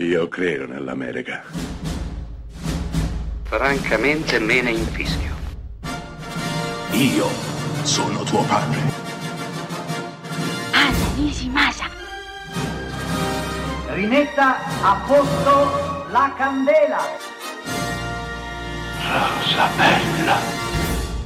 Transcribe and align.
Io 0.00 0.28
credo 0.28 0.64
nell'America. 0.64 1.42
Francamente 3.42 4.38
me 4.38 4.62
ne 4.62 4.70
infischio. 4.70 5.34
Io 6.92 7.26
sono 7.82 8.22
tuo 8.22 8.44
padre. 8.44 8.78
Anna 10.70 11.14
Nishimasa. 11.16 11.86
Rimetta 13.88 14.58
a 14.82 15.04
posto 15.04 16.06
la 16.12 16.32
candela. 16.36 17.02
Rosa 19.02 19.68
bella. 19.76 20.36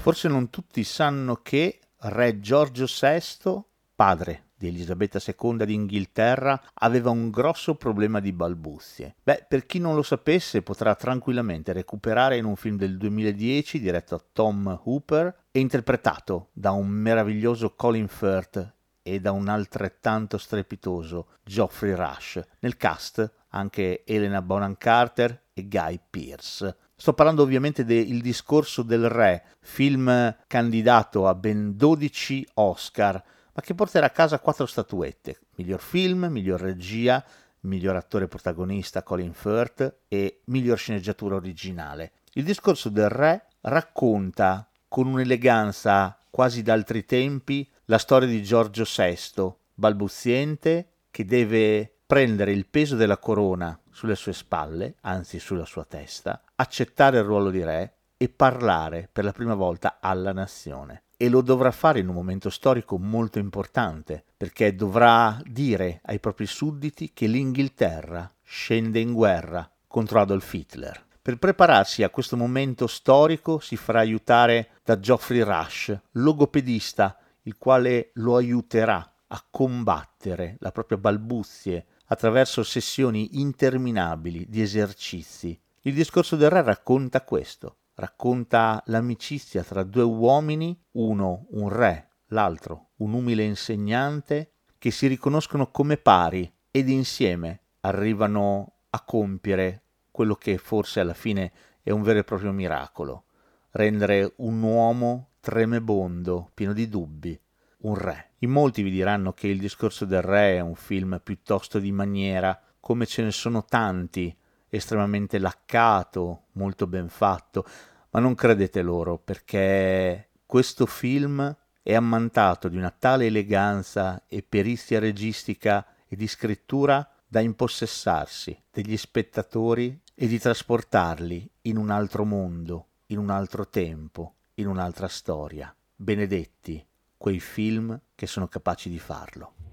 Forse 0.00 0.28
non 0.28 0.48
tutti 0.48 0.84
sanno 0.84 1.42
che 1.42 1.80
re 1.98 2.40
Giorgio 2.40 2.86
VI, 2.86 3.60
padre 3.94 4.43
di 4.64 4.68
Elisabetta 4.68 5.20
II 5.24 5.64
d'Inghilterra 5.64 6.60
aveva 6.74 7.10
un 7.10 7.30
grosso 7.30 7.74
problema 7.74 8.20
di 8.20 8.32
balbuzie. 8.32 9.16
Beh, 9.22 9.44
per 9.48 9.66
chi 9.66 9.78
non 9.78 9.94
lo 9.94 10.02
sapesse 10.02 10.62
potrà 10.62 10.94
tranquillamente 10.94 11.72
recuperare 11.72 12.36
in 12.36 12.44
un 12.44 12.56
film 12.56 12.76
del 12.76 12.96
2010 12.96 13.80
diretto 13.80 14.14
a 14.14 14.24
Tom 14.32 14.80
Hooper 14.84 15.42
e 15.50 15.60
interpretato 15.60 16.48
da 16.52 16.70
un 16.72 16.88
meraviglioso 16.88 17.74
Colin 17.74 18.08
Firth 18.08 18.72
e 19.02 19.20
da 19.20 19.32
un 19.32 19.48
altrettanto 19.48 20.38
strepitoso 20.38 21.26
Geoffrey 21.44 21.92
Rush. 21.92 22.40
Nel 22.60 22.76
cast 22.76 23.30
anche 23.50 24.02
Elena 24.04 24.42
Bonham 24.42 24.76
Carter 24.78 25.42
e 25.52 25.68
Guy 25.68 26.00
Pearce. 26.10 26.76
Sto 26.96 27.12
parlando 27.12 27.42
ovviamente 27.42 27.84
del 27.84 28.06
de 28.06 28.20
discorso 28.20 28.82
del 28.82 29.08
re, 29.08 29.44
film 29.60 30.36
candidato 30.46 31.26
a 31.26 31.34
ben 31.34 31.76
12 31.76 32.48
Oscar, 32.54 33.22
ma 33.54 33.62
che 33.62 33.74
porterà 33.74 34.06
a 34.06 34.10
casa 34.10 34.40
quattro 34.40 34.66
statuette, 34.66 35.38
miglior 35.56 35.80
film, 35.80 36.26
miglior 36.26 36.60
regia, 36.60 37.24
miglior 37.60 37.96
attore 37.96 38.26
protagonista 38.26 39.02
Colin 39.02 39.32
Firth 39.32 40.00
e 40.08 40.40
miglior 40.46 40.76
sceneggiatura 40.76 41.36
originale. 41.36 42.12
Il 42.32 42.44
discorso 42.44 42.88
del 42.88 43.08
re 43.08 43.46
racconta 43.62 44.68
con 44.88 45.06
un'eleganza 45.06 46.18
quasi 46.30 46.62
d'altri 46.62 47.04
tempi 47.04 47.68
la 47.86 47.98
storia 47.98 48.28
di 48.28 48.42
Giorgio 48.42 48.84
VI, 48.84 49.52
balbuziente, 49.72 50.88
che 51.10 51.24
deve 51.24 51.98
prendere 52.06 52.50
il 52.50 52.66
peso 52.66 52.96
della 52.96 53.18
corona 53.18 53.78
sulle 53.90 54.16
sue 54.16 54.32
spalle, 54.32 54.96
anzi 55.02 55.38
sulla 55.38 55.64
sua 55.64 55.84
testa, 55.84 56.42
accettare 56.56 57.18
il 57.18 57.24
ruolo 57.24 57.50
di 57.50 57.62
re 57.62 57.94
e 58.16 58.28
parlare 58.28 59.08
per 59.10 59.24
la 59.24 59.32
prima 59.32 59.54
volta 59.54 59.98
alla 60.00 60.32
nazione 60.32 61.04
e 61.24 61.30
lo 61.30 61.40
dovrà 61.40 61.70
fare 61.70 62.00
in 62.00 62.08
un 62.08 62.14
momento 62.14 62.50
storico 62.50 62.98
molto 62.98 63.38
importante, 63.38 64.22
perché 64.36 64.74
dovrà 64.74 65.40
dire 65.46 66.00
ai 66.04 66.20
propri 66.20 66.44
sudditi 66.44 67.12
che 67.14 67.26
l'Inghilterra 67.26 68.30
scende 68.42 69.00
in 69.00 69.14
guerra 69.14 69.66
contro 69.86 70.20
Adolf 70.20 70.52
Hitler. 70.52 71.02
Per 71.22 71.38
prepararsi 71.38 72.02
a 72.02 72.10
questo 72.10 72.36
momento 72.36 72.86
storico 72.86 73.58
si 73.58 73.76
farà 73.76 74.00
aiutare 74.00 74.72
da 74.84 75.00
Geoffrey 75.00 75.40
Rush, 75.40 75.98
logopedista, 76.12 77.18
il 77.44 77.56
quale 77.56 78.10
lo 78.14 78.36
aiuterà 78.36 79.14
a 79.26 79.44
combattere 79.48 80.56
la 80.60 80.72
propria 80.72 80.98
balbuzie 80.98 81.86
attraverso 82.08 82.62
sessioni 82.62 83.40
interminabili 83.40 84.44
di 84.46 84.60
esercizi. 84.60 85.58
Il 85.80 85.94
discorso 85.94 86.36
del 86.36 86.50
re 86.50 86.60
racconta 86.60 87.22
questo, 87.22 87.76
racconta 87.94 88.82
l'amicizia 88.86 89.62
tra 89.62 89.82
due 89.82 90.02
uomini, 90.02 90.78
uno 90.92 91.46
un 91.50 91.68
re, 91.68 92.10
l'altro 92.28 92.90
un 92.96 93.12
umile 93.12 93.44
insegnante, 93.44 94.52
che 94.78 94.90
si 94.90 95.06
riconoscono 95.06 95.70
come 95.70 95.96
pari 95.96 96.52
ed 96.70 96.88
insieme 96.88 97.60
arrivano 97.80 98.72
a 98.90 99.02
compiere 99.02 99.82
quello 100.10 100.34
che 100.34 100.58
forse 100.58 101.00
alla 101.00 101.14
fine 101.14 101.52
è 101.82 101.90
un 101.90 102.02
vero 102.02 102.20
e 102.20 102.24
proprio 102.24 102.52
miracolo, 102.52 103.24
rendere 103.70 104.34
un 104.36 104.62
uomo 104.62 105.30
tremebondo, 105.40 106.50
pieno 106.54 106.72
di 106.72 106.88
dubbi, 106.88 107.38
un 107.78 107.94
re. 107.94 108.32
In 108.38 108.50
molti 108.50 108.82
vi 108.82 108.90
diranno 108.90 109.32
che 109.32 109.48
il 109.48 109.58
discorso 109.58 110.04
del 110.04 110.22
re 110.22 110.56
è 110.56 110.60
un 110.60 110.74
film 110.74 111.20
piuttosto 111.22 111.78
di 111.78 111.92
maniera, 111.92 112.58
come 112.80 113.06
ce 113.06 113.22
ne 113.22 113.30
sono 113.30 113.64
tanti 113.64 114.34
estremamente 114.76 115.38
laccato, 115.38 116.44
molto 116.52 116.86
ben 116.86 117.08
fatto, 117.08 117.64
ma 118.10 118.20
non 118.20 118.34
credete 118.34 118.82
loro 118.82 119.18
perché 119.18 120.30
questo 120.46 120.86
film 120.86 121.56
è 121.82 121.94
ammantato 121.94 122.68
di 122.68 122.76
una 122.76 122.90
tale 122.90 123.26
eleganza 123.26 124.24
e 124.26 124.42
perizia 124.42 124.98
registica 124.98 125.86
e 126.06 126.16
di 126.16 126.26
scrittura 126.26 127.06
da 127.26 127.40
impossessarsi 127.40 128.56
degli 128.70 128.96
spettatori 128.96 130.00
e 130.14 130.26
di 130.26 130.38
trasportarli 130.38 131.50
in 131.62 131.76
un 131.76 131.90
altro 131.90 132.24
mondo, 132.24 132.86
in 133.06 133.18
un 133.18 133.30
altro 133.30 133.68
tempo, 133.68 134.36
in 134.54 134.68
un'altra 134.68 135.08
storia. 135.08 135.74
Benedetti 135.96 136.84
quei 137.16 137.40
film 137.40 137.98
che 138.14 138.26
sono 138.26 138.46
capaci 138.48 138.88
di 138.88 138.98
farlo. 138.98 139.63